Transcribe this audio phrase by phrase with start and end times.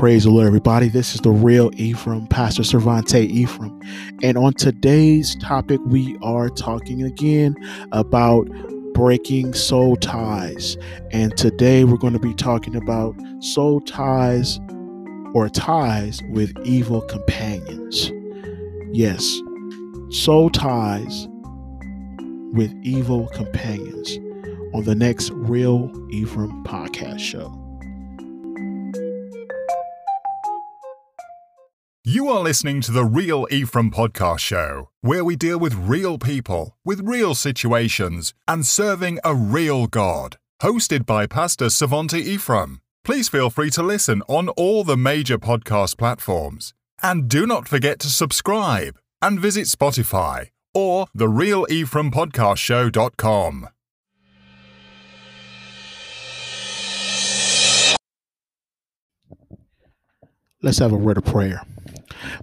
[0.00, 0.88] Praise the Lord, everybody.
[0.88, 3.84] This is the real Ephriam, Pastor Servontee Ephriam.
[4.22, 7.54] And on today's topic, we are talking again
[7.92, 8.48] about
[8.94, 10.78] breaking soul ties.
[11.10, 14.58] And today we're going to be talking about soul ties
[15.34, 18.10] or ties with evil companions.
[18.92, 19.38] Yes,
[20.08, 21.28] soul ties
[22.54, 24.16] with evil companions
[24.72, 27.59] on the next Real Ephriam podcast show.
[32.12, 36.76] You are listening to the Real Ephriam Podcast Show, where we deal with real people,
[36.84, 40.36] with real situations, and serving a real God.
[40.60, 42.80] Hosted by Pastor Servontee Ephriam.
[43.04, 46.74] Please feel free to listen on all the major podcast platforms.
[47.00, 53.68] And do not forget to subscribe and visit Spotify or the Real Ephriam Podcast Show.com.
[60.60, 61.62] Let's have a word of prayer.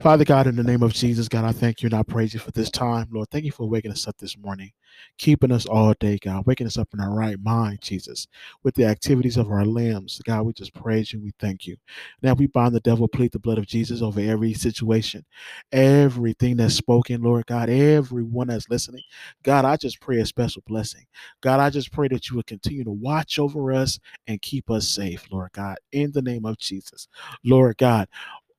[0.01, 2.39] Father God, in the name of Jesus, God, I thank you and I praise you
[2.39, 3.07] for this time.
[3.11, 4.71] Lord, thank you for waking us up this morning,
[5.17, 8.27] keeping us all day, God, waking us up in our right mind, Jesus,
[8.63, 10.19] with the activities of our limbs.
[10.25, 11.19] God, we just praise you.
[11.19, 11.77] We thank you.
[12.21, 15.25] Now we bind the devil, plead the blood of Jesus over every situation,
[15.71, 19.03] everything that's spoken, Lord God, everyone that's listening.
[19.43, 21.05] God, I just pray a special blessing.
[21.41, 24.87] God, I just pray that you would continue to watch over us and keep us
[24.87, 27.07] safe, Lord God, in the name of Jesus.
[27.43, 28.07] Lord God,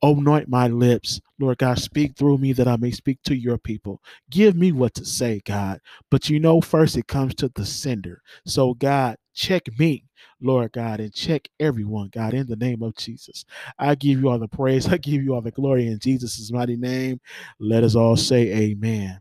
[0.02, 1.20] anoint my lips.
[1.38, 4.00] Lord God, speak through me that I may speak to your people.
[4.30, 5.80] Give me what to say, God.
[6.10, 8.22] But you know, first it comes to the sender.
[8.44, 10.04] So, God, check me,
[10.40, 13.44] Lord God, and check everyone, God, in the name of Jesus.
[13.78, 14.88] I give you all the praise.
[14.92, 17.20] I give you all the glory in Jesus' mighty name.
[17.60, 19.20] Let us all say amen.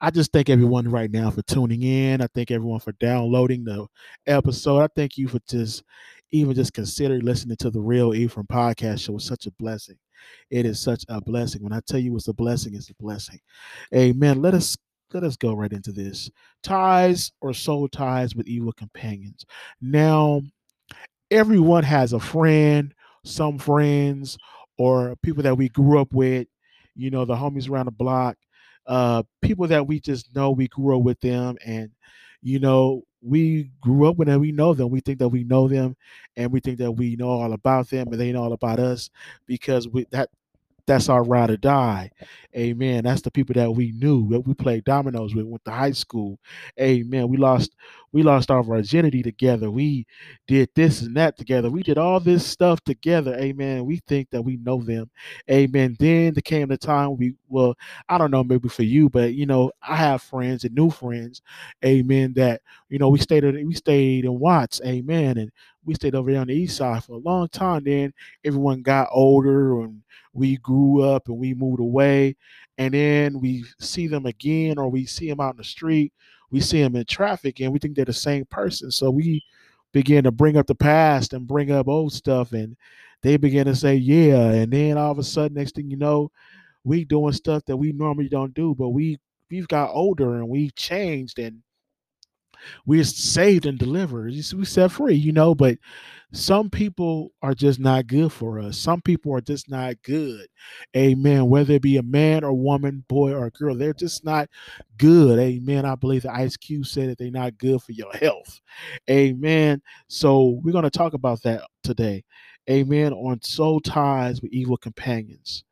[0.00, 2.20] I just thank everyone right now for tuning in.
[2.20, 3.86] I thank everyone for downloading the
[4.26, 4.80] episode.
[4.82, 5.82] I thank you for just
[6.36, 9.16] even just consider listening to the Real Ephriam podcast show.
[9.16, 9.96] It's such a blessing.
[10.50, 11.62] It is such a blessing.
[11.62, 13.38] When I tell you it's a blessing, it's a blessing.
[13.94, 14.42] Amen.
[14.42, 14.76] Let us
[15.12, 16.30] let us go right into this.
[16.62, 19.46] Ties or soul ties with evil companions.
[19.80, 20.42] Now,
[21.30, 22.92] everyone has a friend,
[23.24, 24.36] some friends,
[24.78, 26.48] or people that we grew up with,
[26.96, 28.36] you know, the homies around the block,
[28.86, 31.90] uh, people that we just know we grew up with them and
[32.42, 35.68] you know, we grew up with them, we know them, we think that we know
[35.68, 35.96] them,
[36.36, 39.10] and we think that we know all about them, and they know all about us
[39.46, 40.30] because we that
[40.86, 42.10] that's our ride or die.
[42.56, 43.04] Amen.
[43.04, 46.38] That's the people that we knew that we played dominoes with, went to high school.
[46.80, 47.28] Amen.
[47.28, 47.74] We lost
[48.12, 49.70] we lost our virginity together.
[49.70, 50.06] We
[50.46, 51.70] did this and that together.
[51.70, 53.34] We did all this stuff together.
[53.36, 53.84] Amen.
[53.84, 55.10] We think that we know them.
[55.50, 55.96] Amen.
[55.98, 57.74] Then there came the time we well,
[58.08, 61.42] I don't know, maybe for you, but you know, I have friends and new friends,
[61.84, 65.38] amen, that you know we stayed we stayed in Watts, amen.
[65.38, 65.50] And
[65.86, 67.84] we stayed over there on the east side for a long time.
[67.84, 68.12] Then
[68.44, 70.02] everyone got older and
[70.32, 72.36] we grew up and we moved away.
[72.78, 76.12] And then we see them again or we see them out in the street.
[76.50, 78.90] We see them in traffic and we think they're the same person.
[78.90, 79.42] So we
[79.92, 82.52] begin to bring up the past and bring up old stuff.
[82.52, 82.76] And
[83.22, 84.50] they begin to say, yeah.
[84.50, 86.30] And then all of a sudden, next thing you know,
[86.84, 89.18] we doing stuff that we normally don't do, but we
[89.50, 91.62] we've got older and we've changed and
[92.86, 94.32] we're saved and delivered.
[94.32, 95.78] We set free, you know, but
[96.32, 98.76] some people are just not good for us.
[98.76, 100.46] Some people are just not good.
[100.96, 101.48] Amen.
[101.48, 104.48] Whether it be a man or woman, boy or girl, they're just not
[104.98, 105.38] good.
[105.38, 105.84] Amen.
[105.84, 108.60] I believe the Ice Cube said that they're not good for your health.
[109.08, 109.80] Amen.
[110.08, 112.24] So we're going to talk about that today.
[112.68, 113.12] Amen.
[113.12, 115.64] On soul ties with evil companions.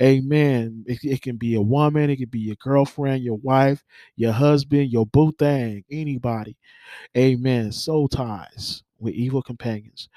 [0.00, 0.84] Amen.
[0.86, 3.84] It, it, can be a woman, it can be your girlfriend, your wife,
[4.16, 6.56] your husband, your boo thing, anybody.
[7.16, 7.72] Amen.
[7.72, 10.08] Soul ties with evil companions.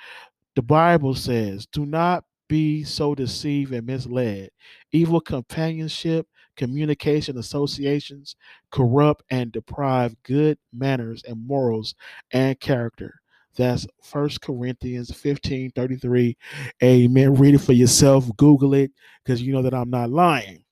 [0.56, 4.50] The Bible says, do not be so deceived and misled.
[4.92, 6.28] Evil companionship,
[6.58, 8.36] communication, associations
[8.72, 11.96] corrupt and deprive good manners and morals
[12.32, 13.22] and character.
[13.60, 16.38] That's First Corinthians 15 33.
[16.82, 17.36] Amen.
[17.36, 18.26] Read it for yourself.
[18.38, 18.90] Google it
[19.22, 20.64] because you know that I'm not lying.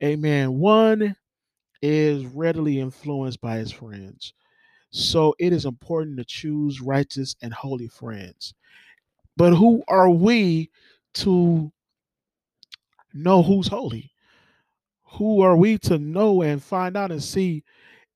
[0.00, 0.54] Amen.
[0.60, 1.16] One
[1.82, 4.32] is readily influenced by his friends.
[4.90, 8.54] So it is important to choose righteous and holy friends.
[9.36, 10.70] But who are we
[11.14, 11.72] to
[13.12, 14.12] know who's holy?
[15.02, 17.64] Who are we to know and find out and see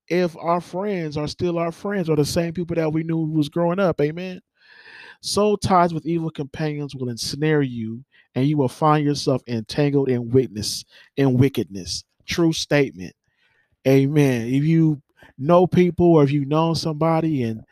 [0.08, 3.48] if our friends are still our friends or the same people that we knew was
[3.48, 4.00] growing up.
[4.00, 4.40] Amen.
[5.20, 8.04] Soul ties with evil companions will ensnare you,
[8.34, 10.84] and you will find yourself entangled in witness
[11.16, 12.04] in wickedness.
[12.26, 13.14] True statement.
[13.86, 14.48] Amen.
[14.48, 15.00] If you
[15.38, 17.64] know people or if you know somebody and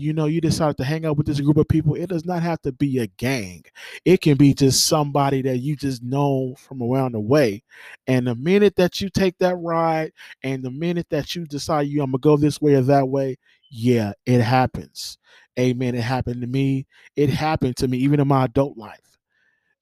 [0.00, 2.42] you know, you decided to hang out with this group of people, it does not
[2.42, 3.64] have to be a gang.
[4.04, 7.62] It can be just somebody that you just know from around the way.
[8.06, 10.12] And the minute that you take that ride
[10.42, 13.36] and the minute that you decide you I'm gonna go this way or that way,
[13.70, 15.18] yeah, it happens.
[15.58, 15.94] Amen.
[15.94, 16.86] It happened to me.
[17.16, 19.09] It happened to me even in my adult life.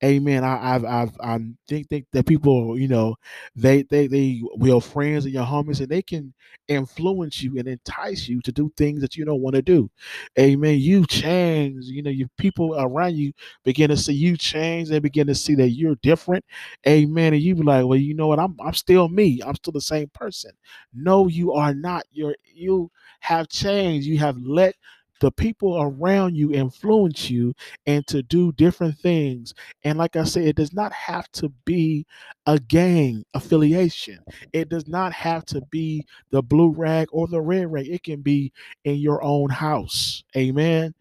[0.04, 0.44] Amen.
[0.44, 3.16] I, I've, I've, I think, think that people, you know,
[3.56, 6.32] they, they, they will friends and your homies, and they can
[6.68, 9.90] influence you and entice you to do things that you don't want to do.
[10.38, 10.78] Amen.
[10.78, 11.86] You change.
[11.86, 13.32] You know, your people around you
[13.64, 14.88] begin to see you change.
[14.88, 16.44] They begin to see that you're different.
[16.86, 17.32] Amen.
[17.34, 18.38] And you be like, well, you know what?
[18.38, 19.40] I'm, I'm still me.
[19.44, 20.52] I'm still the same person.
[20.94, 22.04] No, you are not.
[22.12, 24.06] You're, you have changed.
[24.06, 24.76] You have let
[25.20, 27.54] the people around you influence you
[27.86, 29.54] and to do different things.
[29.84, 32.06] And like I said, it does not have to be
[32.46, 34.20] a gang affiliation.
[34.52, 37.88] It does not have to be the blue rag or the red rag.
[37.88, 38.52] It can be
[38.84, 40.22] in your own house.
[40.36, 40.94] Amen.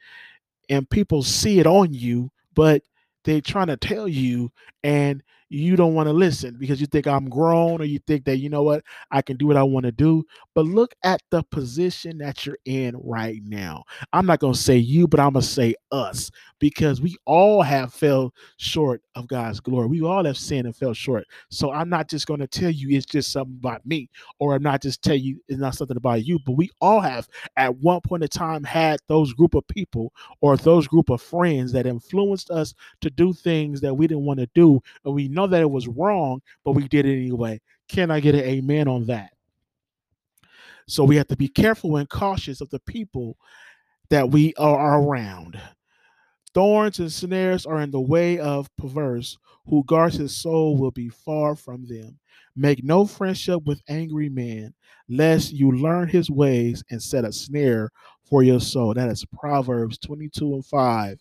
[0.70, 2.82] And people see it on you, but
[3.24, 4.52] they're trying to tell you
[4.84, 8.38] and you don't want to listen because you think I'm grown or you think that,
[8.38, 10.24] you know what, I can do what I want to do.
[10.54, 13.84] But look at the position that you're in right now.
[14.14, 17.62] I'm not going to say you, but I'm going to say us because we all
[17.62, 19.88] have fell short of God's glory.
[19.88, 21.26] We all have sinned and fell short.
[21.50, 24.10] So I'm not just going to tell you it's just something about me
[24.40, 27.28] or I'm not just tell you it's not something about you, but we all have
[27.56, 30.12] at one point in time had those group of people
[30.42, 34.40] or those group of friends that influenced us to do things that we didn't want
[34.40, 37.62] to do and we know that it was wrong, but we did it anyway.
[37.88, 39.32] Can I get an amen on that?
[40.88, 43.38] So we have to be careful and cautious of the people
[44.10, 45.60] that we are around.
[46.54, 49.38] Thorns and snares are in the way of perverse.
[49.68, 52.18] Who guards his soul will be far from them.
[52.56, 54.74] Make no friendship with angry men,
[55.10, 57.92] lest you learn his ways and set a snare
[58.24, 58.94] for your soul.
[58.94, 61.20] That is Proverbs 22 and 5.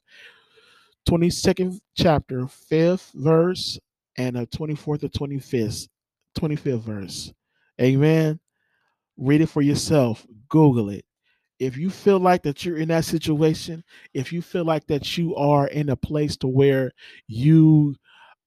[1.08, 3.78] 22nd chapter, 5th verse
[4.18, 5.88] and a 24th or 25th,
[6.38, 7.32] 25th verse.
[7.80, 8.40] Amen.
[9.16, 10.26] Read it for yourself.
[10.48, 11.04] Google it.
[11.58, 13.82] If you feel like that you're in that situation,
[14.12, 16.92] if you feel like that you are in a place to where
[17.28, 17.96] you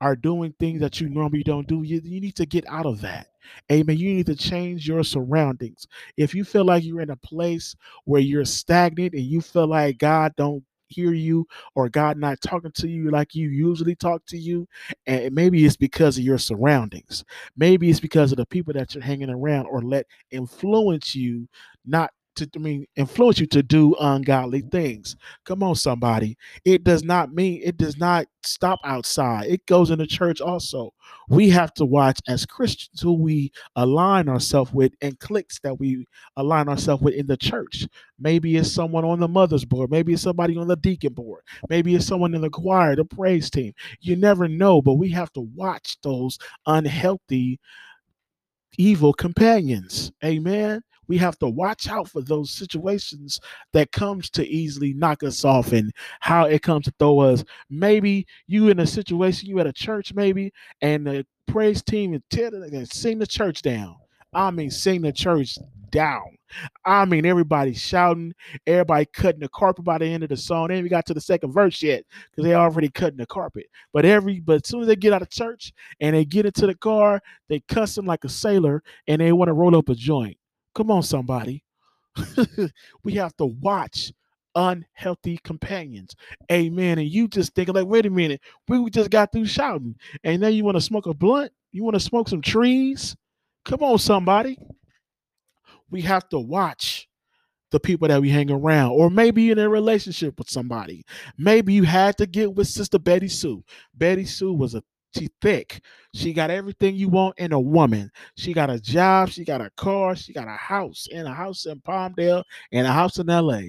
[0.02, 3.02] are doing things that you normally don't do, you, you need to get out of
[3.02, 3.28] that.
[3.72, 3.98] Amen.
[3.98, 5.88] You need to change your surroundings.
[6.18, 7.76] If you feel like you're in a place
[8.06, 12.72] where you're stagnant and you feel like God don't hear you or God not talking
[12.76, 14.68] to you like you usually talk to you.
[15.08, 17.24] And maybe it's because of your surroundings.
[17.56, 21.48] Maybe it's because of the people that you're hanging around or let influence you
[21.86, 25.16] not to I mean influence you to do ungodly things.
[25.46, 26.38] Come on, somebody.
[26.66, 29.48] It does not mean it does not stop outside.
[29.48, 30.94] It goes in the church also.
[31.28, 36.06] We have to watch as Christians who we align ourselves with and cliques that we
[36.38, 37.88] align ourselves with in the church.
[38.20, 41.96] Maybe it's someone on the mother's board, maybe it's somebody on the deacon board, maybe
[41.96, 43.74] it's someone in the choir, the praise team.
[44.02, 47.60] You never know, but we have to watch those unhealthy
[48.78, 50.12] evil companions.
[50.24, 53.42] Amen we have to watch out for those situations
[53.74, 55.92] that comes to easily knock us off and
[56.22, 57.44] how it comes to throw us.
[57.70, 62.24] Maybe you in a situation, you at a church maybe, and the praise team and
[62.30, 63.98] tell and sing the church down.
[64.34, 65.58] I mean, sing the church
[65.90, 66.38] down.
[66.86, 68.34] I mean, everybody shouting,
[68.68, 70.68] everybody cutting the carpet by the end of the song.
[70.68, 73.66] They haven't got to the second verse yet because they already cutting the carpet.
[73.94, 76.68] But every but as soon as they get out of church and they get into
[76.68, 79.96] the car, they cuss them like a sailor and they want to roll up a
[79.96, 80.38] joint.
[80.80, 81.62] Come on, somebody.
[83.04, 84.14] we have to watch
[84.56, 86.16] unhealthy companions.
[86.50, 87.00] Amen.
[87.00, 90.48] And you just thinking, like, wait a minute, we just got through shouting, and now
[90.48, 91.52] you want to smoke a blunt?
[91.74, 93.14] You want to smoke some trees?
[93.66, 94.58] Come on, somebody.
[95.92, 97.10] We have to watch
[97.72, 101.04] the people that we hang around, or maybe in a relationship with somebody.
[101.38, 103.66] Maybe you had to get with Sister Betty Sue.
[103.94, 104.84] Betty Sue was a
[105.16, 105.82] she thick.
[106.14, 108.12] She got everything you want in a woman.
[108.36, 109.30] She got a job.
[109.30, 110.16] She got a car.
[110.16, 113.62] She got a house and a house in Palmdale and a house in LA.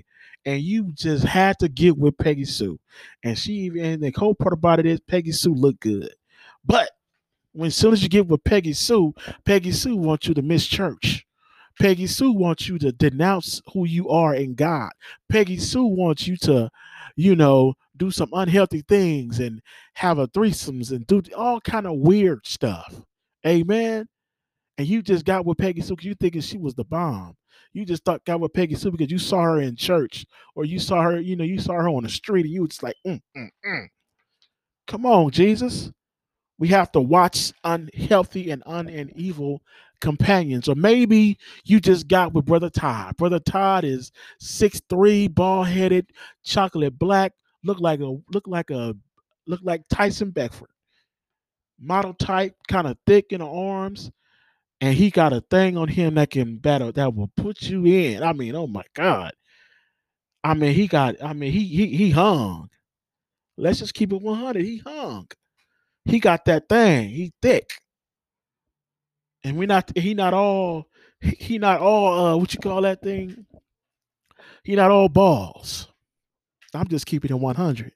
[0.44, 2.78] And you just had to get with Peggy Sue.
[3.24, 6.14] And she even and the whole part about it is Peggy Sue looked good.
[6.64, 6.90] But
[7.52, 11.26] when soon as you get with Peggy Sue, Peggy Sue wants you to miss church.
[11.80, 14.90] Peggy Sue wants you to denounce who you are in God.
[15.30, 16.70] Peggy Sue wants you to,
[17.16, 19.60] you know, do some unhealthy things and
[19.92, 23.02] have a threesomes and do all kind of weird stuff.
[23.46, 24.08] Amen.
[24.78, 27.36] And you just got with Peggy Sue because you thinking she was the bomb.
[27.74, 30.78] You just thought got with Peggy Sue because you saw her in church or you
[30.78, 33.20] saw her, you know, you saw her on the street and you was like, mm,
[33.36, 33.86] mm, mm.
[34.86, 35.92] come on, Jesus.
[36.58, 39.62] We have to watch unhealthy and un and evil
[40.00, 43.16] companions, or maybe you just got with Brother Todd.
[43.16, 46.10] Brother Todd is six three, bald headed,
[46.44, 47.32] chocolate black,
[47.64, 48.94] look like a look like a
[49.46, 50.70] look like Tyson Beckford,
[51.80, 54.10] model type, kind of thick in the arms,
[54.80, 58.22] and he got a thing on him that can battle that will put you in.
[58.22, 59.32] I mean, oh my God.
[60.44, 61.16] I mean, he got.
[61.22, 62.70] I mean, he he he hung.
[63.58, 64.62] Let's just keep it 100.
[64.64, 65.28] He hung.
[66.04, 67.10] He got that thing.
[67.10, 67.70] He thick.
[69.44, 70.88] And we not he not all
[71.20, 73.46] he not all uh what you call that thing?
[74.64, 75.88] He not all balls.
[76.74, 77.92] I'm just keeping it 100.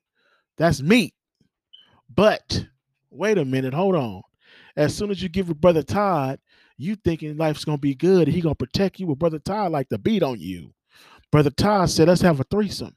[0.56, 1.14] That's me.
[2.14, 2.66] But
[3.10, 4.22] wait a minute, hold on.
[4.76, 6.38] As soon as you give with brother Todd,
[6.76, 9.88] you thinking life's gonna be good and he gonna protect you with brother Todd like
[9.88, 10.72] the beat on you.
[11.30, 12.94] Brother Todd said, let's have a threesome.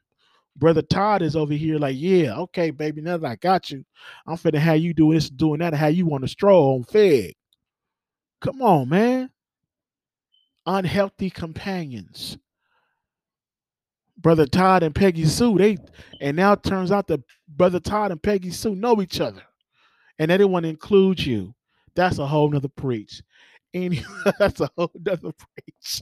[0.56, 3.86] Brother Todd is over here like, yeah, okay, baby, now that I got you,
[4.26, 7.36] I'm finna have you do this, doing that, how you want to stroll on Fig.
[8.42, 9.30] Come on, man.
[10.66, 12.38] Unhealthy companions.
[14.18, 15.78] Brother Todd and Peggy Sue, they
[16.22, 19.42] and now it turns out that Brother Todd and Peggy Sue know each other.
[20.20, 21.54] And they didn't want to include you.
[21.96, 23.22] That's a whole nother preach.
[23.74, 24.04] And
[24.40, 26.02] that's a whole nother preach.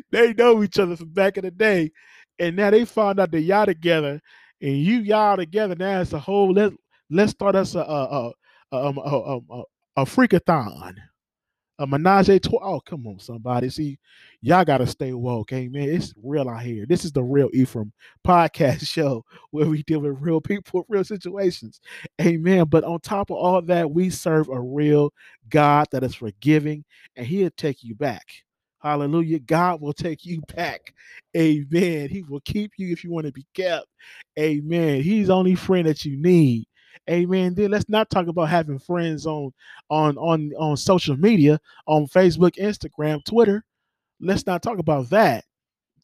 [0.10, 1.92] they know each other from back in the day
[2.38, 4.20] and now they found out that y'all together,
[4.60, 5.74] and you y'all together.
[5.76, 6.72] Now it's a whole let
[7.10, 8.32] let's start us a a
[8.72, 9.62] a a, a, a,
[9.96, 10.94] a freakathon,
[11.82, 12.60] a menage a trois.
[12.62, 13.68] Oh, come on, somebody.
[13.68, 13.98] See,
[14.40, 15.88] y'all gotta stay woke, amen.
[15.88, 16.86] It's real out here.
[16.86, 17.90] This is the real Ephriam
[18.26, 21.80] podcast show where we deal with real people, real situations,
[22.20, 22.66] amen.
[22.66, 25.12] But on top of all that, we serve a real
[25.48, 26.84] God that is forgiving,
[27.16, 28.26] and He'll take you back.
[28.78, 29.38] Hallelujah.
[29.40, 30.94] God will take you back.
[31.36, 32.08] Amen.
[32.08, 33.86] He will keep you if you want to be kept.
[34.38, 35.02] Amen.
[35.02, 36.66] He's the only friend that you need.
[37.10, 37.54] Amen.
[37.54, 39.52] Then let's not talk about having friends on
[39.90, 43.64] on on on social media, on Facebook, Instagram, Twitter.
[44.20, 45.44] Let's not talk about that.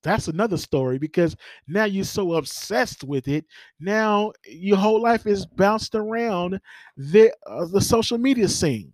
[0.03, 1.37] That's another story because
[1.69, 3.45] now you're so obsessed with it.
[3.81, 6.61] Now your whole life is bounced around
[6.97, 8.93] the uh, the social media scene.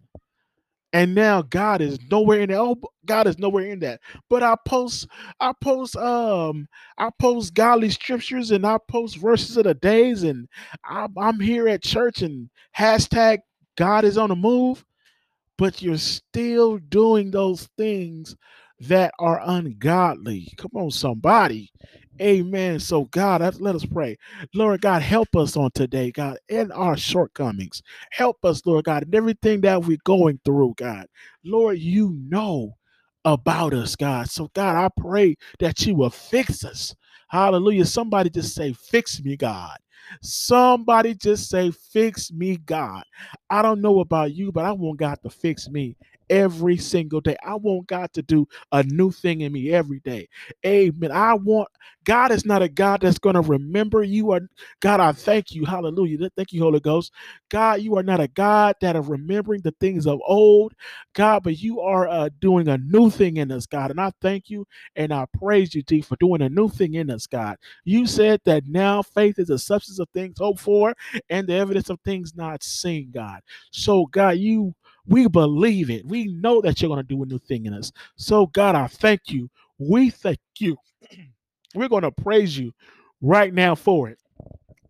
[0.94, 2.60] And now God is nowhere in that.
[2.60, 4.00] Oh, God is nowhere in that.
[4.30, 5.08] But I post,
[5.40, 10.48] I post, um, I post godly scriptures and I post verses of the days, and
[10.88, 12.48] I'm, I'm here at church and
[12.78, 13.40] hashtag
[13.76, 14.84] God is on the move.
[15.58, 18.36] But you're still doing those things
[18.80, 20.52] that are ungodly.
[20.58, 21.72] Come on, somebody.
[22.22, 22.80] Amen.
[22.80, 24.16] So, God, let us pray.
[24.54, 27.82] Lord God, help us on today, God, in our shortcomings.
[28.12, 31.06] Help us, Lord God, in everything that we're going through, God.
[31.44, 32.76] Lord, you know
[33.26, 34.30] about us, God.
[34.30, 36.96] So, God, I pray that you will fix us.
[37.28, 37.84] Hallelujah.
[37.86, 39.76] Somebody just say, Fix me, God.
[40.22, 43.04] Somebody just say, Fix me, God.
[43.50, 45.96] I don't know about you, but I want God to fix me
[46.30, 47.36] every single day.
[47.44, 50.28] I want God to do a new thing in me every day.
[50.66, 51.12] Amen.
[51.12, 51.68] I want
[52.04, 54.40] God is not a God that's going to remember you are
[54.80, 55.00] God.
[55.00, 55.64] I thank you.
[55.64, 56.30] Hallelujah.
[56.36, 57.12] Thank you, Holy Ghost.
[57.50, 60.74] God, you are not a God that are remembering the things of old,
[61.14, 63.90] God, but you are uh, doing a new thing in us, God.
[63.90, 64.66] And I thank you
[64.96, 67.56] and I praise you, D, for doing a new thing in us, God.
[67.84, 70.94] You said that now faith is the substance of things hoped for
[71.30, 73.40] and the evidence of things not seen, God.
[73.70, 74.74] So, God, you
[75.06, 76.06] we believe it.
[76.06, 77.92] We know that you're going to do a new thing in us.
[78.16, 79.50] So, God, I thank you.
[79.78, 80.76] We thank you.
[81.74, 82.72] We're going to praise you
[83.20, 84.18] right now for it.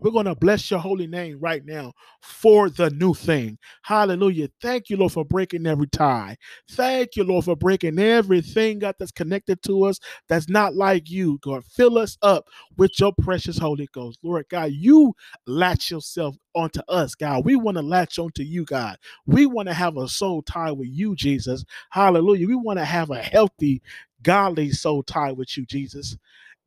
[0.05, 3.59] We're going to bless your holy name right now for the new thing.
[3.83, 4.51] Hallelujah.
[4.63, 6.37] Thank you, Lord, for breaking every tie.
[6.71, 11.39] Thank you, Lord, for breaking everything, God, that's connected to us that's not like you.
[11.43, 14.19] God, fill us up with your precious Holy Ghost.
[14.23, 15.15] Lord God, you
[15.47, 17.45] latch yourself onto us, God.
[17.45, 18.97] We want to latch onto you, God.
[19.27, 21.65] We want to have a soul tie with you, Jesus.
[21.91, 22.49] Hallelujah.
[22.49, 23.83] We want to have a healthy,
[24.23, 26.17] godly soul tie with you, Jesus.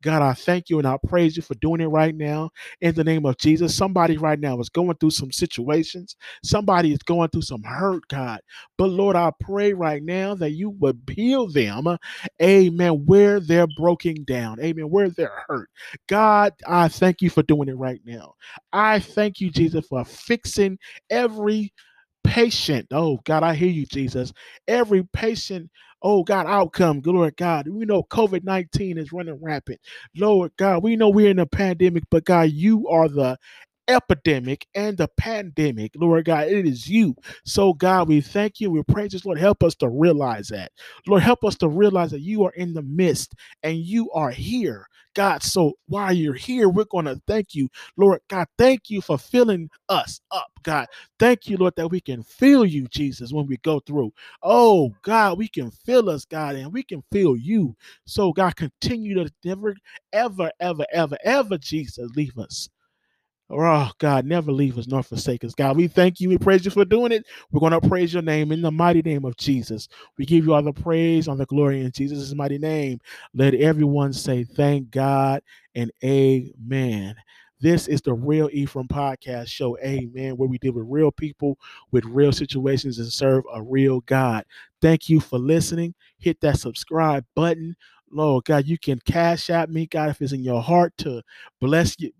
[0.02, 2.50] God, I thank you and I praise you for doing it right now
[2.80, 3.74] in the name of Jesus.
[3.74, 6.16] Somebody right now is going through some situations.
[6.44, 8.40] Somebody is going through some hurt, God.
[8.76, 11.86] But Lord, I pray right now that you would heal them,
[12.40, 15.68] amen, where they're broken down, amen, where they're hurt.
[16.08, 18.34] God, I thank you for doing it right now.
[18.72, 20.78] I thank you, Jesus, for fixing
[21.10, 21.72] every
[22.24, 22.86] patient.
[22.92, 24.32] Oh, God, I hear you, Jesus.
[24.68, 25.70] Every patient
[26.02, 27.68] oh God, outcome, Lord God.
[27.68, 29.78] We know COVID 19 is running rapid.
[30.16, 33.38] Lord God, we know we're in a pandemic, but God, you are the
[33.88, 35.92] epidemic and the pandemic.
[35.96, 37.16] Lord God, it is you.
[37.44, 38.70] So, God, we thank you.
[38.70, 39.20] We praise you.
[39.24, 40.72] Lord, help us to realize that.
[41.06, 44.86] Lord, help us to realize that you are in the midst and you are here.
[45.18, 48.46] God, so while you're here, we're going to thank you, Lord God.
[48.56, 50.86] Thank you for filling us up, God.
[51.18, 54.12] Thank you, Lord, that we can feel you, Jesus, when we go through.
[54.44, 57.74] Oh, God, we can feel us, God, and we can feel you.
[58.06, 59.74] So, God, continue to never,
[60.12, 62.68] ever, ever, ever, ever, Jesus, leave us.
[63.50, 65.54] Oh, God, never leave us nor forsake us.
[65.54, 66.28] God, we thank you.
[66.28, 67.26] We praise you for doing it.
[67.50, 69.88] We're going to praise your name in the mighty name of Jesus.
[70.18, 73.00] We give you all the praise, all the glory in Jesus' mighty name.
[73.32, 75.42] Let everyone say thank God
[75.74, 77.14] and amen.
[77.60, 79.76] This is the Real Ephriam Podcast Show.
[79.78, 80.36] Amen.
[80.36, 81.58] Where we deal with real people
[81.90, 84.44] with real situations and serve a real God.
[84.80, 85.94] Thank you for listening.
[86.18, 87.76] Hit that subscribe button.
[88.10, 91.22] Lord God, you can cash out me, God, if it's in your heart to
[91.60, 92.12] bless you,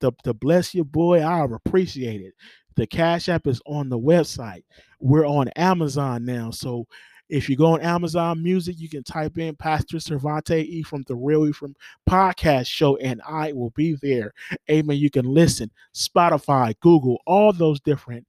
[0.00, 1.20] to, to bless your boy.
[1.20, 2.34] I appreciate it.
[2.76, 4.64] The Cash App is on the website.
[5.00, 6.50] We're on Amazon now.
[6.50, 6.86] So
[7.28, 11.14] if you go on Amazon Music, you can type in Pastor Servontee E from the
[11.14, 11.74] Real Ephriam
[12.08, 14.32] Podcast Show, and I will be there.
[14.70, 14.96] Amen.
[14.96, 18.26] You can listen, Spotify, Google, all those different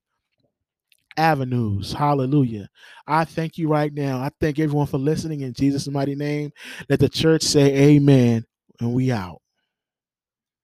[1.16, 1.92] avenues.
[1.92, 2.68] Hallelujah.
[3.06, 4.20] I thank you right now.
[4.20, 6.50] I thank everyone for listening in Jesus' mighty name.
[6.88, 8.44] Let the church say amen,
[8.80, 9.40] and we out.